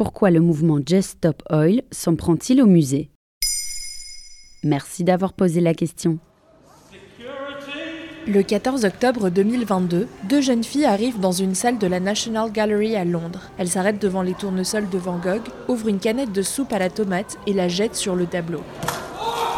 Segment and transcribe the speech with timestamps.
[0.00, 3.10] Pourquoi le mouvement Just Stop Oil s'en prend-il au musée?
[4.64, 6.18] Merci d'avoir posé la question.
[8.26, 12.96] Le 14 octobre 2022, deux jeunes filles arrivent dans une salle de la National Gallery
[12.96, 13.50] à Londres.
[13.58, 16.88] Elles s'arrêtent devant les tournesols de Van Gogh, ouvrent une canette de soupe à la
[16.88, 18.62] tomate et la jettent sur le tableau.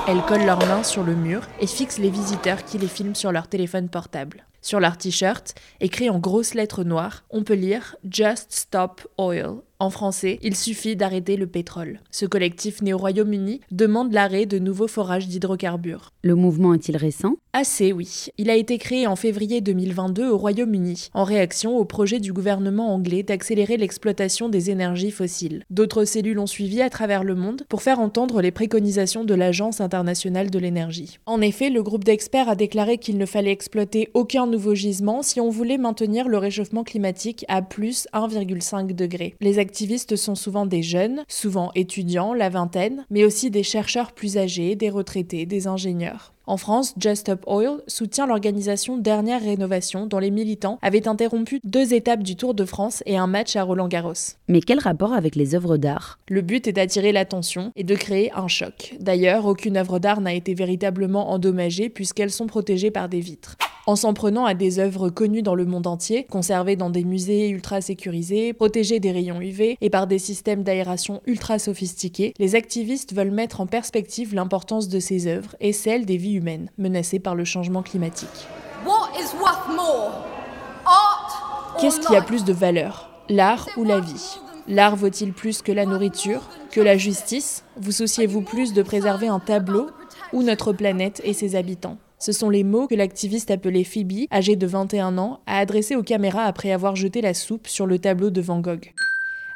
[0.08, 3.30] Elles collent leurs mains sur le mur et fixent les visiteurs qui les filment sur
[3.30, 4.44] leur téléphone portable.
[4.62, 9.90] Sur leur t-shirt, écrit en grosses lettres noires, on peut lire Just Stop Oil en
[9.90, 11.98] français, il suffit d'arrêter le pétrole.
[12.12, 16.12] Ce collectif né au Royaume-Uni demande l'arrêt de nouveaux forages d'hydrocarbures.
[16.22, 17.34] Le mouvement est-il récent?
[17.52, 18.28] Assez, oui.
[18.38, 22.94] Il a été créé en février 2022 au Royaume-Uni, en réaction au projet du gouvernement
[22.94, 25.64] anglais d'accélérer l'exploitation des énergies fossiles.
[25.68, 29.80] D'autres cellules ont suivi à travers le monde pour faire entendre les préconisations de l'Agence
[29.80, 31.18] internationale de l'énergie.
[31.26, 35.40] En effet, le groupe d'experts a déclaré qu'il ne fallait exploiter aucun nouveau gisement si
[35.40, 39.34] on voulait maintenir le réchauffement climatique à plus 1,5 degré.
[39.40, 44.36] Les activistes sont souvent des jeunes, souvent étudiants, la vingtaine, mais aussi des chercheurs plus
[44.38, 46.32] âgés, des retraités, des ingénieurs.
[46.44, 51.94] En France, Just Stop Oil soutient l'organisation Dernière Rénovation dont les militants avaient interrompu deux
[51.94, 54.36] étapes du Tour de France et un match à Roland-Garros.
[54.48, 56.18] Mais quel rapport avec les œuvres d'art?
[56.28, 58.94] Le but est d'attirer l'attention et de créer un choc.
[59.00, 63.56] D'ailleurs, aucune œuvre d'art n'a été véritablement endommagée puisqu'elles sont protégées par des vitres.
[63.84, 67.48] En s'en prenant à des œuvres connues dans le monde entier, conservées dans des musées
[67.48, 73.12] ultra sécurisés, protégées des rayons UV et par des systèmes d'aération ultra sophistiqués, les activistes
[73.12, 77.34] veulent mettre en perspective l'importance de ces œuvres et celle des vies humaines menacées par
[77.34, 78.28] le changement climatique.
[81.80, 83.10] Qu'est-ce qui a plus de valeur?
[83.28, 84.38] L'art ou la vie?
[84.68, 87.64] L'art vaut-il plus que la nourriture, que la justice?
[87.80, 89.88] Vous souciez-vous plus de préserver un tableau
[90.32, 91.98] ou notre planète et ses habitants?
[92.22, 96.04] Ce sont les mots que l'activiste appelée Phoebe, âgée de 21 ans, a adressés aux
[96.04, 98.92] caméras après avoir jeté la soupe sur le tableau de Van Gogh.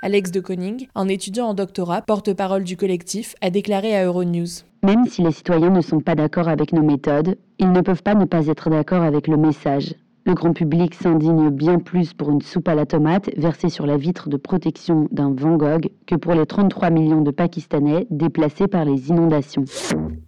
[0.02, 4.64] Alex de Koning, un étudiant en doctorat, porte-parole du collectif, a déclaré à Euronews.
[4.82, 8.16] Même si les citoyens ne sont pas d'accord avec nos méthodes, ils ne peuvent pas
[8.16, 9.94] ne pas être d'accord avec le message.
[10.26, 13.96] Le grand public s'indigne bien plus pour une soupe à la tomate versée sur la
[13.96, 18.84] vitre de protection d'un Van Gogh que pour les 33 millions de Pakistanais déplacés par
[18.84, 19.64] les inondations.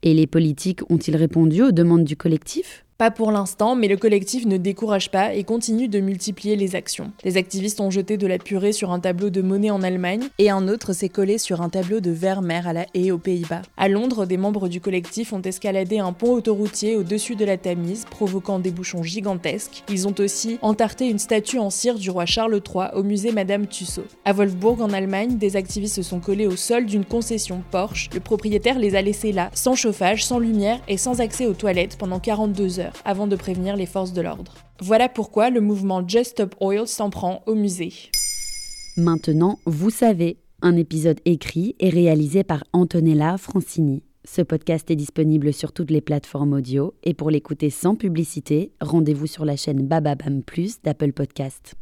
[0.03, 2.84] Et les politiques ont-ils répondu aux demandes du collectif?
[2.98, 7.12] Pas pour l'instant, mais le collectif ne décourage pas et continue de multiplier les actions.
[7.22, 10.50] Les activistes ont jeté de la purée sur un tableau de monnaie en Allemagne et
[10.50, 13.62] un autre s'est collé sur un tableau de Vermeer à la haie aux Pays-Bas.
[13.76, 18.04] À Londres, des membres du collectif ont escaladé un pont autoroutier au-dessus de la Tamise,
[18.10, 19.84] provoquant des bouchons gigantesques.
[19.88, 23.69] Ils ont aussi entarté une statue en cire du roi Charles III au musée Madame
[23.69, 24.06] Tussaud.
[24.25, 28.10] À Wolfsburg, en Allemagne, des activistes se sont collés au sol d'une concession Porsche.
[28.12, 32.21] Le propriétaire les a laissés là, sans sans lumière et sans accès aux toilettes pendant
[32.21, 34.54] 42 heures avant de prévenir les forces de l'ordre.
[34.81, 37.93] Voilà pourquoi le mouvement Just Stop Oil s'en prend au musée.
[38.97, 44.03] Maintenant, vous savez, un épisode écrit et réalisé par Antonella Francini.
[44.25, 49.26] Ce podcast est disponible sur toutes les plateformes audio et pour l'écouter sans publicité, rendez-vous
[49.26, 51.76] sur la chaîne Bababam Plus d'Apple Podcast.